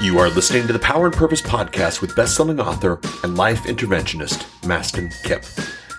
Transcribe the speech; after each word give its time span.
You 0.00 0.20
are 0.20 0.30
listening 0.30 0.64
to 0.68 0.72
the 0.72 0.78
Power 0.78 1.06
and 1.06 1.14
Purpose 1.14 1.42
podcast 1.42 2.00
with 2.00 2.14
best-selling 2.14 2.60
author 2.60 3.00
and 3.24 3.36
life 3.36 3.64
interventionist 3.64 4.44
Mastin 4.62 5.12
Kipp. 5.24 5.42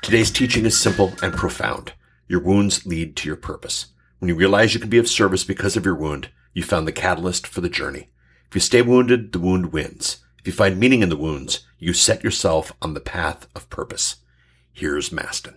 Today's 0.01 0.31
teaching 0.31 0.65
is 0.65 0.79
simple 0.79 1.11
and 1.21 1.33
profound. 1.33 1.91
Your 2.25 2.39
wounds 2.39 2.85
lead 2.85 3.17
to 3.17 3.27
your 3.27 3.35
purpose. 3.35 3.87
When 4.19 4.29
you 4.29 4.35
realize 4.35 4.73
you 4.73 4.79
can 4.79 4.89
be 4.89 4.99
of 4.99 5.09
service 5.09 5.43
because 5.43 5.75
of 5.75 5.83
your 5.83 5.95
wound, 5.95 6.29
you 6.53 6.63
found 6.63 6.87
the 6.87 6.93
catalyst 6.93 7.45
for 7.45 7.59
the 7.59 7.67
journey. 7.67 8.07
If 8.47 8.55
you 8.55 8.61
stay 8.61 8.81
wounded, 8.81 9.33
the 9.33 9.39
wound 9.39 9.73
wins. 9.73 10.23
If 10.39 10.47
you 10.47 10.53
find 10.53 10.79
meaning 10.79 11.01
in 11.01 11.09
the 11.09 11.17
wounds, 11.17 11.67
you 11.77 11.91
set 11.91 12.23
yourself 12.23 12.71
on 12.81 12.93
the 12.93 13.01
path 13.01 13.47
of 13.53 13.69
purpose. 13.69 14.15
Here's 14.71 15.09
Mastin. 15.09 15.55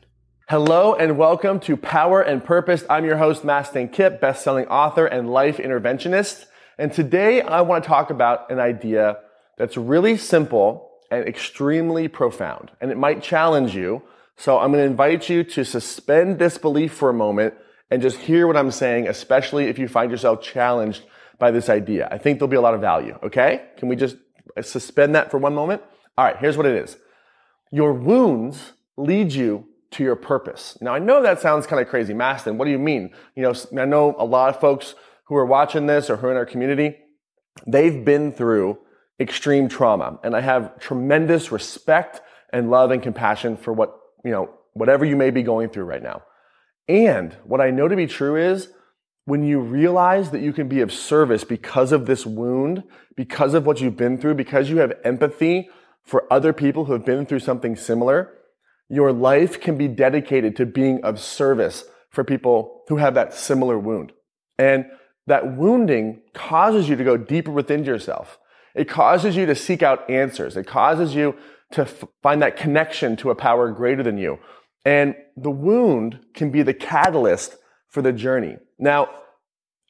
Hello 0.49 0.95
and 0.95 1.17
welcome 1.17 1.61
to 1.61 1.77
Power 1.77 2.21
and 2.21 2.45
Purpose. 2.45 2.85
I'm 2.91 3.05
your 3.05 3.19
host, 3.19 3.45
Mastin 3.45 3.93
Kipp, 3.93 4.21
best-selling 4.21 4.67
author 4.67 5.07
and 5.07 5.31
life 5.31 5.59
interventionist. 5.59 6.47
And 6.79 6.93
today 6.93 7.43
I 7.43 7.61
want 7.61 7.85
to 7.85 7.89
talk 7.89 8.11
about 8.11 8.51
an 8.51 8.59
idea 8.59 9.19
that's 9.59 9.77
really 9.77 10.17
simple 10.17 10.91
and 11.11 11.27
extremely 11.27 12.09
profound. 12.09 12.71
And 12.81 12.91
it 12.91 12.97
might 12.97 13.23
challenge 13.23 13.75
you. 13.75 14.03
So 14.37 14.59
I'm 14.59 14.73
going 14.73 14.83
to 14.83 14.91
invite 14.91 15.29
you 15.29 15.45
to 15.45 15.65
suspend 15.65 16.39
disbelief 16.39 16.95
for 16.95 17.11
a 17.11 17.15
moment 17.15 17.55
and 17.91 18.01
just 18.01 18.17
hear 18.17 18.47
what 18.47 18.57
I'm 18.57 18.71
saying, 18.71 19.07
especially 19.07 19.67
if 19.67 19.79
you 19.79 19.87
find 19.89 20.11
yourself 20.11 20.43
challenged 20.43 21.05
by 21.39 21.51
this 21.51 21.69
idea. 21.69 22.09
I 22.11 22.19
think 22.19 22.39
there'll 22.39 22.49
be 22.49 22.57
a 22.57 22.63
lot 22.63 22.75
of 22.75 22.81
value. 22.81 23.19
Okay? 23.23 23.67
Can 23.77 23.89
we 23.89 23.97
just 23.97 24.17
suspend 24.63 25.15
that 25.15 25.31
for 25.31 25.39
one 25.39 25.55
moment? 25.55 25.83
All 26.17 26.25
right, 26.25 26.37
here's 26.39 26.57
what 26.57 26.67
it 26.67 26.77
is. 26.77 26.97
Your 27.71 27.93
wounds 27.93 28.73
lead 28.97 29.33
you 29.33 29.67
to 29.93 30.03
your 30.03 30.17
purpose. 30.17 30.79
Now, 30.81 30.95
I 30.95 30.99
know 30.99 31.23
that 31.23 31.41
sounds 31.41 31.67
kind 31.67 31.81
of 31.81 31.89
crazy. 31.89 32.15
Mastin, 32.15 32.57
what 32.57 32.65
do 32.65 32.71
you 32.71 32.79
mean? 32.79 33.11
You 33.37 33.43
know, 33.43 33.55
I 33.81 33.85
know 33.85 34.15
a 34.19 34.25
lot 34.25 34.49
of 34.49 34.61
folks 34.61 34.95
who 35.33 35.39
are 35.39 35.47
watching 35.47 35.87
this 35.87 36.11
or 36.11 36.17
who 36.17 36.27
are 36.27 36.31
in 36.31 36.37
our 36.37 36.45
community, 36.45 36.97
they've 37.67 38.05
been 38.05 38.33
through 38.33 38.79
extreme 39.19 39.67
trauma. 39.69 40.19
And 40.23 40.37
I 40.37 40.41
have 40.41 40.79
tremendous 40.79 41.51
respect 41.51 42.21
and 42.53 42.71
love 42.71 42.91
and 42.91 43.03
compassion 43.03 43.57
for 43.57 43.73
what, 43.73 43.99
you 44.25 44.31
know, 44.31 44.51
whatever 44.75 45.05
you 45.05 45.17
may 45.17 45.31
be 45.31 45.43
going 45.43 45.71
through 45.71 45.85
right 45.85 46.03
now. 46.03 46.23
And 46.87 47.35
what 47.45 47.63
I 47.63 47.71
know 47.71 47.89
to 47.89 47.97
be 47.97 48.07
true 48.07 48.37
is 48.37 48.69
when 49.25 49.43
you 49.43 49.59
realize 49.61 50.33
that 50.33 50.43
you 50.43 50.53
can 50.53 50.69
be 50.69 50.81
of 50.81 50.93
service 50.93 51.45
because 51.45 51.93
of 51.93 52.05
this 52.05 52.27
wound, 52.27 52.83
because 53.17 53.55
of 53.55 53.65
what 53.65 53.81
you've 53.81 53.97
been 53.97 54.19
through, 54.19 54.35
because 54.35 54.69
you 54.69 54.79
have 54.79 54.93
empathy 55.03 55.71
for 56.05 56.31
other 56.31 56.53
people 56.53 56.85
who 56.85 56.93
have 56.93 57.07
been 57.07 57.25
through 57.25 57.39
something 57.39 57.75
similar, 57.75 58.35
your 58.91 59.13
life 59.13 59.61
can 59.61 59.79
be 59.79 59.89
dedicated 59.89 60.57
to 60.57 60.67
being 60.67 61.03
of 61.05 61.19
service 61.19 61.85
for 62.11 62.23
people 62.23 62.83
who 62.89 62.97
have 62.97 63.15
that 63.15 63.33
similar 63.33 63.79
wound. 63.79 64.13
And 64.59 64.85
that 65.27 65.57
wounding 65.57 66.23
causes 66.35 66.89
you 66.89 66.97
to 66.97 67.05
go 67.05 67.17
deeper 67.17 67.51
within 67.51 67.85
yourself. 67.85 68.39
It 68.75 68.89
causes 68.89 69.37
you 69.37 69.47
to 69.47 69.55
seek 69.55 69.83
out 69.83 70.09
answers. 70.11 70.57
It 70.57 70.67
causes 70.67 71.15
you 71.15 71.37
to 71.73 71.83
f- 71.83 72.05
find 72.23 72.43
that 72.43 72.57
connection 72.57 73.17
to 73.17 73.31
a 73.31 73.35
power 73.35 73.71
greater 73.71 74.03
than 74.03 74.19
you. 74.19 74.39
And 74.85 75.15
the 75.37 75.51
wound 75.51 76.19
can 76.35 76.51
be 76.51 76.63
the 76.63 76.75
catalyst 76.75 77.57
for 77.89 78.03
the 78.03 78.13
journey. 78.13 78.57
Now, 78.79 79.09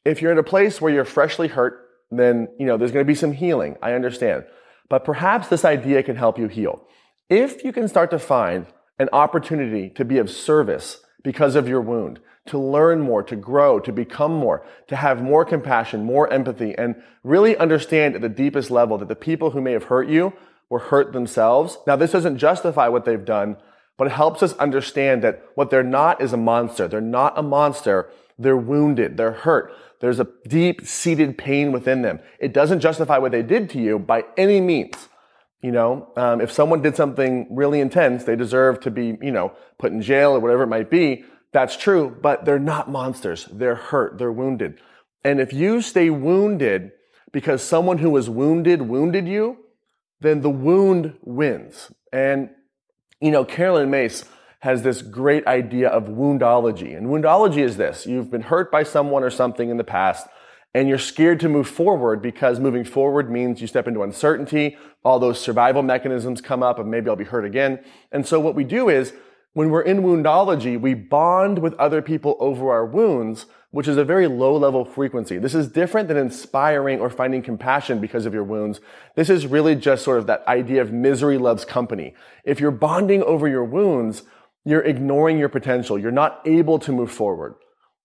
if 0.04 0.20
you're 0.20 0.32
in 0.32 0.38
a 0.38 0.42
place 0.42 0.80
where 0.80 0.92
you're 0.92 1.04
freshly 1.04 1.48
hurt, 1.48 1.88
then, 2.10 2.48
you 2.58 2.66
know, 2.66 2.76
there's 2.76 2.92
going 2.92 3.04
to 3.04 3.10
be 3.10 3.14
some 3.14 3.32
healing. 3.32 3.76
I 3.80 3.92
understand. 3.92 4.44
But 4.90 5.04
perhaps 5.04 5.48
this 5.48 5.64
idea 5.64 6.02
can 6.02 6.16
help 6.16 6.38
you 6.38 6.48
heal. 6.48 6.86
If 7.30 7.64
you 7.64 7.72
can 7.72 7.88
start 7.88 8.10
to 8.10 8.18
find 8.18 8.66
an 8.98 9.08
opportunity 9.12 9.88
to 9.90 10.04
be 10.04 10.18
of 10.18 10.30
service 10.30 10.98
because 11.22 11.54
of 11.54 11.68
your 11.68 11.80
wound, 11.80 12.20
to 12.46 12.58
learn 12.58 13.00
more, 13.00 13.22
to 13.22 13.36
grow, 13.36 13.78
to 13.80 13.92
become 13.92 14.32
more, 14.32 14.64
to 14.88 14.96
have 14.96 15.22
more 15.22 15.44
compassion, 15.44 16.04
more 16.04 16.30
empathy, 16.32 16.74
and 16.76 16.96
really 17.22 17.56
understand 17.56 18.14
at 18.14 18.20
the 18.20 18.28
deepest 18.28 18.70
level 18.70 18.98
that 18.98 19.08
the 19.08 19.14
people 19.14 19.50
who 19.50 19.60
may 19.60 19.72
have 19.72 19.84
hurt 19.84 20.08
you 20.08 20.32
were 20.68 20.78
hurt 20.78 21.12
themselves. 21.12 21.78
Now, 21.86 21.96
this 21.96 22.12
doesn't 22.12 22.38
justify 22.38 22.88
what 22.88 23.04
they've 23.04 23.24
done, 23.24 23.56
but 23.96 24.06
it 24.06 24.14
helps 24.14 24.42
us 24.42 24.54
understand 24.54 25.22
that 25.22 25.42
what 25.54 25.70
they're 25.70 25.82
not 25.82 26.20
is 26.20 26.32
a 26.32 26.36
monster. 26.36 26.88
They're 26.88 27.00
not 27.00 27.38
a 27.38 27.42
monster. 27.42 28.08
They're 28.38 28.56
wounded. 28.56 29.16
They're 29.16 29.32
hurt. 29.32 29.72
There's 30.00 30.18
a 30.18 30.26
deep 30.48 30.84
seated 30.84 31.38
pain 31.38 31.70
within 31.70 32.02
them. 32.02 32.18
It 32.40 32.52
doesn't 32.52 32.80
justify 32.80 33.18
what 33.18 33.30
they 33.30 33.42
did 33.42 33.70
to 33.70 33.78
you 33.78 33.98
by 34.00 34.24
any 34.36 34.60
means. 34.60 35.08
You 35.62 35.70
know, 35.70 36.08
um, 36.16 36.40
if 36.40 36.50
someone 36.50 36.82
did 36.82 36.96
something 36.96 37.46
really 37.50 37.80
intense, 37.80 38.24
they 38.24 38.34
deserve 38.34 38.80
to 38.80 38.90
be, 38.90 39.16
you 39.22 39.30
know, 39.30 39.52
put 39.78 39.92
in 39.92 40.02
jail 40.02 40.32
or 40.32 40.40
whatever 40.40 40.64
it 40.64 40.68
might 40.68 40.90
be. 40.90 41.24
That's 41.52 41.76
true, 41.76 42.16
but 42.20 42.44
they're 42.44 42.58
not 42.58 42.90
monsters. 42.90 43.46
They're 43.52 43.76
hurt. 43.76 44.18
They're 44.18 44.32
wounded. 44.32 44.80
And 45.24 45.40
if 45.40 45.52
you 45.52 45.80
stay 45.80 46.10
wounded 46.10 46.90
because 47.30 47.62
someone 47.62 47.98
who 47.98 48.10
was 48.10 48.28
wounded 48.28 48.82
wounded 48.82 49.28
you, 49.28 49.58
then 50.20 50.40
the 50.40 50.50
wound 50.50 51.16
wins. 51.22 51.92
And, 52.12 52.50
you 53.20 53.30
know, 53.30 53.44
Carolyn 53.44 53.90
Myss 53.90 54.24
has 54.60 54.82
this 54.82 55.02
great 55.02 55.46
idea 55.46 55.88
of 55.88 56.04
woundology. 56.04 56.96
And 56.96 57.06
woundology 57.06 57.58
is 57.58 57.76
this. 57.76 58.06
You've 58.06 58.30
been 58.30 58.42
hurt 58.42 58.70
by 58.70 58.82
someone 58.82 59.22
or 59.22 59.30
something 59.30 59.70
in 59.70 59.76
the 59.76 59.84
past 59.84 60.26
and 60.74 60.88
you're 60.88 60.98
scared 60.98 61.40
to 61.40 61.48
move 61.48 61.68
forward 61.68 62.22
because 62.22 62.58
moving 62.58 62.84
forward 62.84 63.30
means 63.30 63.60
you 63.60 63.66
step 63.66 63.86
into 63.86 64.02
uncertainty. 64.02 64.76
All 65.04 65.18
those 65.18 65.40
survival 65.40 65.82
mechanisms 65.82 66.40
come 66.40 66.62
up 66.62 66.78
and 66.78 66.90
maybe 66.90 67.10
I'll 67.10 67.16
be 67.16 67.24
hurt 67.24 67.44
again. 67.44 67.80
And 68.10 68.26
so 68.26 68.40
what 68.40 68.54
we 68.54 68.64
do 68.64 68.88
is 68.88 69.12
when 69.52 69.68
we're 69.68 69.82
in 69.82 70.02
woundology, 70.02 70.80
we 70.80 70.94
bond 70.94 71.58
with 71.58 71.74
other 71.74 72.00
people 72.00 72.36
over 72.40 72.70
our 72.70 72.86
wounds, 72.86 73.44
which 73.70 73.86
is 73.86 73.98
a 73.98 74.04
very 74.04 74.26
low 74.26 74.56
level 74.56 74.84
frequency. 74.84 75.36
This 75.36 75.54
is 75.54 75.68
different 75.68 76.08
than 76.08 76.16
inspiring 76.16 77.00
or 77.00 77.10
finding 77.10 77.42
compassion 77.42 78.00
because 78.00 78.24
of 78.24 78.32
your 78.32 78.44
wounds. 78.44 78.80
This 79.14 79.28
is 79.28 79.46
really 79.46 79.76
just 79.76 80.04
sort 80.04 80.18
of 80.18 80.26
that 80.28 80.46
idea 80.46 80.80
of 80.80 80.90
misery 80.90 81.36
loves 81.36 81.66
company. 81.66 82.14
If 82.44 82.60
you're 82.60 82.70
bonding 82.70 83.22
over 83.24 83.46
your 83.46 83.64
wounds, 83.64 84.22
you're 84.64 84.80
ignoring 84.80 85.38
your 85.38 85.50
potential. 85.50 85.98
You're 85.98 86.12
not 86.12 86.40
able 86.46 86.78
to 86.78 86.92
move 86.92 87.10
forward 87.10 87.56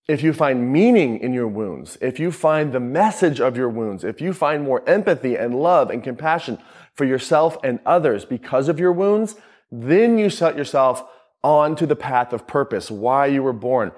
if 0.08 0.24
you 0.24 0.32
find 0.32 0.72
meaning 0.72 1.20
in 1.20 1.34
your 1.34 1.48
wounds, 1.48 1.98
if 2.00 2.20
you 2.20 2.32
find 2.32 2.72
the 2.72 2.80
message 2.80 3.42
of 3.42 3.58
your 3.58 3.70
wounds, 3.70 4.04
if 4.04 4.22
you 4.22 4.34
find 4.34 4.64
more 4.64 4.88
empathy 4.88 5.36
and 5.36 5.54
love 5.54 5.90
and 5.90 6.04
compassion 6.04 6.58
for 6.94 7.06
yourself 7.06 7.58
and 7.64 7.80
others 7.86 8.24
because 8.24 8.70
of 8.70 8.80
your 8.80 8.94
wounds, 8.94 9.36
then 9.70 10.18
you 10.18 10.30
set 10.30 10.56
yourself 10.56 11.04
onto 11.44 11.86
the 11.86 11.96
path 11.96 12.32
of 12.32 12.48
purpose, 12.48 12.90
why 12.90 13.26
you 13.26 13.44
were 13.44 13.54
born. 13.54 13.92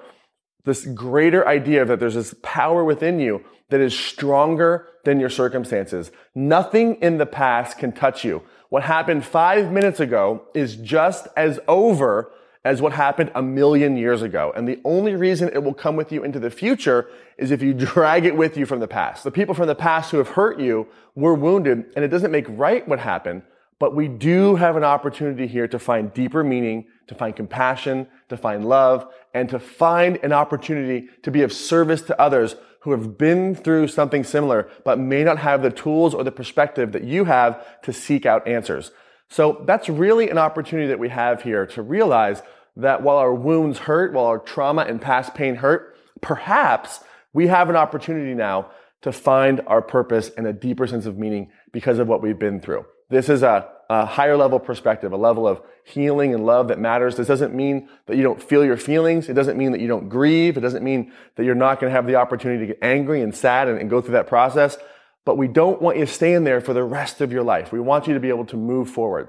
This 0.64 0.84
greater 0.84 1.46
idea 1.46 1.84
that 1.84 2.00
there's 2.00 2.14
this 2.14 2.34
power 2.42 2.84
within 2.84 3.20
you 3.20 3.44
that 3.70 3.80
is 3.80 3.98
stronger 3.98 4.88
than 5.04 5.20
your 5.20 5.30
circumstances. 5.30 6.10
Nothing 6.34 6.96
in 6.96 7.18
the 7.18 7.26
past 7.26 7.78
can 7.78 7.92
touch 7.92 8.24
you. 8.24 8.42
What 8.68 8.82
happened 8.82 9.24
five 9.24 9.72
minutes 9.72 10.00
ago 10.00 10.42
is 10.54 10.76
just 10.76 11.28
as 11.36 11.60
over 11.66 12.32
as 12.64 12.82
what 12.82 12.92
happened 12.92 13.30
a 13.34 13.42
million 13.42 13.96
years 13.96 14.22
ago. 14.22 14.52
And 14.54 14.68
the 14.68 14.80
only 14.84 15.14
reason 15.14 15.50
it 15.52 15.62
will 15.62 15.74
come 15.74 15.96
with 15.96 16.12
you 16.12 16.22
into 16.24 16.38
the 16.38 16.50
future 16.50 17.08
is 17.38 17.50
if 17.50 17.62
you 17.62 17.72
drag 17.74 18.26
it 18.26 18.36
with 18.36 18.56
you 18.56 18.66
from 18.66 18.80
the 18.80 18.88
past. 18.88 19.24
The 19.24 19.30
people 19.30 19.54
from 19.54 19.66
the 19.66 19.74
past 19.74 20.10
who 20.10 20.18
have 20.18 20.28
hurt 20.28 20.60
you 20.60 20.86
were 21.14 21.34
wounded, 21.34 21.86
and 21.96 22.04
it 22.04 22.08
doesn't 22.08 22.30
make 22.30 22.46
right 22.48 22.86
what 22.86 22.98
happened, 22.98 23.42
but 23.78 23.94
we 23.94 24.08
do 24.08 24.56
have 24.56 24.76
an 24.76 24.84
opportunity 24.84 25.46
here 25.46 25.66
to 25.66 25.78
find 25.78 26.12
deeper 26.12 26.44
meaning, 26.44 26.86
to 27.06 27.14
find 27.14 27.34
compassion, 27.34 28.06
to 28.28 28.36
find 28.36 28.66
love, 28.66 29.10
and 29.32 29.48
to 29.48 29.58
find 29.58 30.18
an 30.22 30.32
opportunity 30.32 31.08
to 31.22 31.30
be 31.30 31.42
of 31.42 31.52
service 31.52 32.02
to 32.02 32.20
others 32.20 32.56
who 32.80 32.92
have 32.92 33.16
been 33.16 33.54
through 33.54 33.88
something 33.88 34.22
similar, 34.22 34.68
but 34.84 34.98
may 34.98 35.24
not 35.24 35.38
have 35.38 35.62
the 35.62 35.70
tools 35.70 36.14
or 36.14 36.24
the 36.24 36.32
perspective 36.32 36.92
that 36.92 37.04
you 37.04 37.24
have 37.24 37.82
to 37.82 37.92
seek 37.92 38.26
out 38.26 38.46
answers. 38.46 38.90
So 39.30 39.62
that's 39.64 39.88
really 39.88 40.28
an 40.28 40.38
opportunity 40.38 40.88
that 40.88 40.98
we 40.98 41.08
have 41.08 41.42
here 41.42 41.64
to 41.66 41.82
realize 41.82 42.42
that 42.76 43.02
while 43.02 43.16
our 43.16 43.34
wounds 43.34 43.78
hurt, 43.78 44.12
while 44.12 44.26
our 44.26 44.38
trauma 44.38 44.82
and 44.82 45.00
past 45.00 45.34
pain 45.34 45.54
hurt, 45.54 45.96
perhaps 46.20 47.00
we 47.32 47.46
have 47.46 47.70
an 47.70 47.76
opportunity 47.76 48.34
now 48.34 48.70
to 49.02 49.12
find 49.12 49.60
our 49.66 49.80
purpose 49.80 50.30
and 50.36 50.46
a 50.46 50.52
deeper 50.52 50.86
sense 50.86 51.06
of 51.06 51.16
meaning 51.16 51.50
because 51.72 51.98
of 51.98 52.08
what 52.08 52.22
we've 52.22 52.38
been 52.38 52.60
through. 52.60 52.84
This 53.08 53.28
is 53.28 53.42
a, 53.42 53.68
a, 53.88 54.04
higher 54.04 54.36
level 54.36 54.58
perspective, 54.58 55.12
a 55.12 55.16
level 55.16 55.46
of 55.46 55.62
healing 55.84 56.34
and 56.34 56.44
love 56.44 56.68
that 56.68 56.78
matters. 56.78 57.16
This 57.16 57.26
doesn't 57.26 57.54
mean 57.54 57.88
that 58.06 58.16
you 58.16 58.22
don't 58.22 58.42
feel 58.42 58.64
your 58.64 58.76
feelings. 58.76 59.28
It 59.28 59.34
doesn't 59.34 59.56
mean 59.56 59.72
that 59.72 59.80
you 59.80 59.88
don't 59.88 60.08
grieve. 60.08 60.56
It 60.56 60.60
doesn't 60.60 60.84
mean 60.84 61.12
that 61.36 61.44
you're 61.44 61.54
not 61.54 61.80
going 61.80 61.90
to 61.90 61.94
have 61.94 62.06
the 62.06 62.16
opportunity 62.16 62.66
to 62.66 62.74
get 62.74 62.78
angry 62.82 63.22
and 63.22 63.34
sad 63.34 63.68
and, 63.68 63.78
and 63.78 63.88
go 63.90 64.00
through 64.00 64.12
that 64.12 64.26
process 64.26 64.76
but 65.24 65.36
we 65.36 65.48
don't 65.48 65.80
want 65.80 65.98
you 65.98 66.06
to 66.06 66.12
stay 66.12 66.34
in 66.34 66.44
there 66.44 66.60
for 66.60 66.72
the 66.72 66.84
rest 66.84 67.20
of 67.20 67.32
your 67.32 67.42
life. 67.42 67.72
We 67.72 67.80
want 67.80 68.06
you 68.06 68.14
to 68.14 68.20
be 68.20 68.28
able 68.28 68.46
to 68.46 68.56
move 68.56 68.90
forward. 68.90 69.28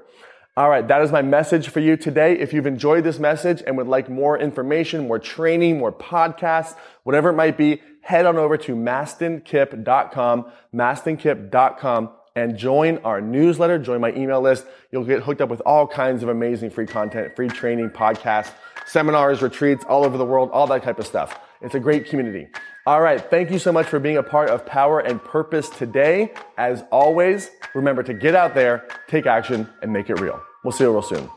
All 0.58 0.70
right, 0.70 0.86
that 0.86 1.02
is 1.02 1.12
my 1.14 1.22
message 1.22 1.70
for 1.70 1.80
you 1.80 1.96
today. 1.96 2.38
If 2.38 2.52
you've 2.52 2.68
enjoyed 2.68 3.06
this 3.06 3.20
message 3.20 3.64
and 3.66 3.78
would 3.78 3.88
like 3.88 4.10
more 4.10 4.38
information, 4.38 5.08
more 5.08 5.20
training, 5.20 5.78
more 5.78 5.94
podcasts, 5.94 6.76
whatever 7.04 7.30
it 7.30 7.36
might 7.36 7.58
be, 7.58 7.82
head 8.02 8.26
on 8.26 8.36
over 8.36 8.58
to 8.58 8.76
mastinkipp.com, 8.76 10.52
mastinkipp.com, 10.76 12.10
and 12.36 12.58
join 12.58 12.98
our 13.00 13.22
newsletter, 13.22 13.78
join 13.80 14.02
my 14.02 14.12
email 14.14 14.42
list. 14.42 14.66
You'll 14.92 15.06
get 15.06 15.24
hooked 15.24 15.42
up 15.42 15.50
with 15.50 15.62
all 15.66 15.88
kinds 15.88 16.22
of 16.22 16.30
amazing 16.30 16.70
free 16.70 16.86
content, 16.86 17.36
free 17.36 17.48
training, 17.48 17.90
podcasts, 17.90 18.52
seminars, 18.86 19.42
retreats 19.42 19.86
all 19.88 20.04
over 20.06 20.18
the 20.18 20.26
world, 20.26 20.50
all 20.52 20.68
that 20.68 20.84
type 20.84 21.00
of 21.00 21.08
stuff. 21.08 21.40
It's 21.62 21.76
a 21.76 21.80
great 21.80 22.08
community. 22.10 22.48
All 22.88 23.00
right. 23.00 23.22
Thank 23.30 23.52
you 23.52 23.60
so 23.60 23.72
much 23.72 23.86
for 23.86 24.00
being 24.00 24.18
a 24.18 24.24
part 24.24 24.50
of 24.50 24.66
Power 24.66 25.02
and 25.02 25.24
Purpose 25.24 25.70
today. 25.70 26.34
As 26.58 26.84
always, 26.92 27.52
remember 27.76 28.02
to 28.02 28.14
get 28.14 28.34
out 28.34 28.56
there, 28.56 28.88
take 29.08 29.28
action, 29.28 29.70
and 29.84 29.94
make 29.94 30.10
it 30.10 30.20
real. 30.20 30.42
We'll 30.64 30.72
see 30.72 30.86
you 30.86 30.92
real 30.92 31.04
soon. 31.04 31.30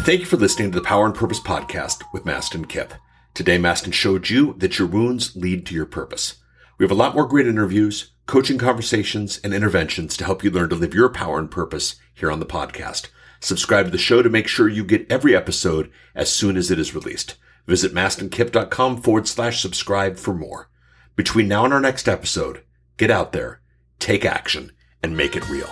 Thank 0.00 0.20
you 0.20 0.26
for 0.26 0.36
listening 0.36 0.70
to 0.70 0.78
the 0.78 0.84
Power 0.84 1.06
and 1.06 1.14
Purpose 1.14 1.40
podcast 1.40 2.02
with 2.12 2.24
Mastin 2.24 2.68
Kipp. 2.68 2.92
Today, 3.32 3.58
Mastin 3.58 3.94
showed 3.94 4.28
you 4.28 4.54
that 4.58 4.78
your 4.78 4.86
wounds 4.86 5.34
lead 5.34 5.64
to 5.66 5.74
your 5.74 5.86
purpose. 5.86 6.36
We 6.76 6.84
have 6.84 6.90
a 6.90 6.94
lot 6.94 7.14
more 7.14 7.26
great 7.26 7.46
interviews, 7.46 8.10
coaching 8.26 8.58
conversations, 8.58 9.40
and 9.42 9.54
interventions 9.54 10.14
to 10.18 10.26
help 10.26 10.44
you 10.44 10.50
learn 10.50 10.68
to 10.68 10.76
live 10.76 10.92
your 10.92 11.08
power 11.08 11.38
and 11.38 11.50
purpose 11.50 11.96
here 12.12 12.30
on 12.30 12.40
the 12.40 12.46
podcast. 12.46 13.08
Subscribe 13.40 13.86
to 13.86 13.90
the 13.90 13.98
show 13.98 14.20
to 14.20 14.28
make 14.28 14.46
sure 14.46 14.68
you 14.68 14.84
get 14.84 15.10
every 15.10 15.34
episode 15.34 15.90
as 16.14 16.30
soon 16.30 16.58
as 16.58 16.70
it 16.70 16.78
is 16.78 16.94
released. 16.94 17.36
Visit 17.66 17.92
mastinkipp.com 17.92 19.02
forward 19.02 19.26
slash 19.26 19.60
subscribe 19.60 20.16
for 20.16 20.34
more. 20.34 20.70
Between 21.16 21.48
now 21.48 21.64
and 21.64 21.74
our 21.74 21.80
next 21.80 22.08
episode, 22.08 22.62
get 22.96 23.10
out 23.10 23.32
there, 23.32 23.60
take 23.98 24.24
action, 24.24 24.72
and 25.02 25.16
make 25.16 25.34
it 25.34 25.48
real. 25.48 25.70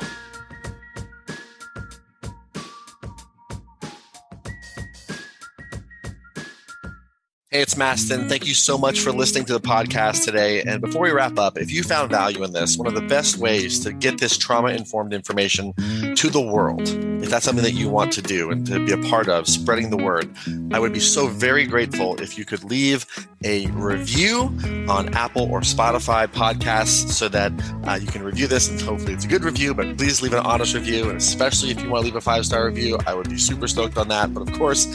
Hey, 7.54 7.60
it's 7.60 7.76
Mastin. 7.76 8.28
Thank 8.28 8.48
you 8.48 8.52
so 8.52 8.76
much 8.76 8.98
for 8.98 9.12
listening 9.12 9.44
to 9.44 9.52
the 9.52 9.60
podcast 9.60 10.24
today. 10.24 10.62
And 10.62 10.80
before 10.80 11.02
we 11.02 11.12
wrap 11.12 11.38
up, 11.38 11.56
if 11.56 11.70
you 11.70 11.84
found 11.84 12.10
value 12.10 12.42
in 12.42 12.52
this, 12.52 12.76
one 12.76 12.88
of 12.88 12.94
the 12.96 13.02
best 13.02 13.36
ways 13.36 13.78
to 13.84 13.92
get 13.92 14.18
this 14.18 14.36
trauma 14.36 14.70
informed 14.70 15.14
information 15.14 15.72
to 16.16 16.30
the 16.30 16.40
world, 16.40 16.80
if 17.22 17.30
that's 17.30 17.44
something 17.44 17.62
that 17.62 17.74
you 17.74 17.88
want 17.88 18.12
to 18.14 18.22
do 18.22 18.50
and 18.50 18.66
to 18.66 18.84
be 18.84 18.90
a 18.90 18.98
part 19.08 19.28
of, 19.28 19.46
spreading 19.46 19.90
the 19.90 19.96
word, 19.96 20.34
I 20.72 20.80
would 20.80 20.92
be 20.92 20.98
so 20.98 21.28
very 21.28 21.64
grateful 21.64 22.20
if 22.20 22.36
you 22.36 22.44
could 22.44 22.64
leave 22.64 23.06
a 23.44 23.68
review 23.68 24.52
on 24.88 25.14
Apple 25.14 25.48
or 25.48 25.60
Spotify 25.60 26.26
podcasts 26.26 27.12
so 27.12 27.28
that 27.28 27.52
uh, 27.84 27.94
you 27.94 28.08
can 28.08 28.24
review 28.24 28.48
this 28.48 28.68
and 28.68 28.80
hopefully 28.80 29.12
it's 29.12 29.26
a 29.26 29.28
good 29.28 29.44
review, 29.44 29.74
but 29.74 29.96
please 29.96 30.20
leave 30.22 30.32
an 30.32 30.40
honest 30.40 30.74
review. 30.74 31.08
And 31.08 31.18
especially 31.18 31.70
if 31.70 31.80
you 31.80 31.88
want 31.88 32.02
to 32.02 32.06
leave 32.06 32.16
a 32.16 32.20
five 32.20 32.44
star 32.46 32.66
review, 32.66 32.98
I 33.06 33.14
would 33.14 33.30
be 33.30 33.38
super 33.38 33.68
stoked 33.68 33.96
on 33.96 34.08
that. 34.08 34.34
But 34.34 34.48
of 34.48 34.52
course, 34.58 34.88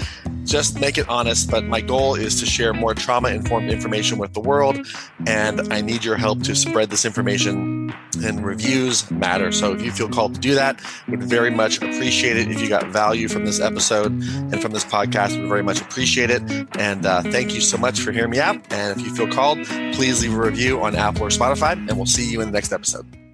just 0.45 0.79
make 0.79 0.97
it 0.97 1.07
honest. 1.09 1.49
But 1.49 1.65
my 1.65 1.81
goal 1.81 2.15
is 2.15 2.39
to 2.39 2.45
share 2.45 2.73
more 2.73 2.93
trauma 2.93 3.29
informed 3.29 3.71
information 3.71 4.17
with 4.17 4.33
the 4.33 4.39
world. 4.39 4.85
And 5.27 5.71
I 5.73 5.81
need 5.81 6.03
your 6.03 6.17
help 6.17 6.43
to 6.43 6.55
spread 6.55 6.89
this 6.89 7.05
information 7.05 7.93
and 8.23 8.45
reviews 8.45 9.09
matter. 9.11 9.51
So 9.51 9.73
if 9.73 9.81
you 9.81 9.91
feel 9.91 10.09
called 10.09 10.35
to 10.35 10.39
do 10.39 10.55
that, 10.55 10.81
would 11.07 11.23
very 11.23 11.51
much 11.51 11.77
appreciate 11.77 12.37
it. 12.37 12.49
If 12.49 12.61
you 12.61 12.69
got 12.69 12.87
value 12.87 13.27
from 13.27 13.45
this 13.45 13.59
episode 13.59 14.11
and 14.11 14.61
from 14.61 14.71
this 14.71 14.85
podcast, 14.85 15.39
would 15.39 15.49
very 15.49 15.63
much 15.63 15.81
appreciate 15.81 16.29
it. 16.29 16.41
And 16.77 17.05
uh, 17.05 17.21
thank 17.23 17.53
you 17.53 17.61
so 17.61 17.77
much 17.77 17.99
for 17.99 18.11
hearing 18.11 18.31
me 18.31 18.39
out. 18.39 18.55
And 18.71 18.99
if 18.99 19.05
you 19.05 19.13
feel 19.15 19.27
called, 19.27 19.65
please 19.93 20.21
leave 20.21 20.33
a 20.33 20.39
review 20.39 20.81
on 20.81 20.95
Apple 20.95 21.23
or 21.23 21.29
Spotify, 21.29 21.73
and 21.73 21.97
we'll 21.97 22.05
see 22.05 22.29
you 22.29 22.41
in 22.41 22.47
the 22.47 22.53
next 22.53 22.71
episode. 22.71 23.28